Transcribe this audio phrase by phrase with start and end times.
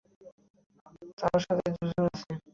[1.19, 2.31] তার সাথে দুজন আছে।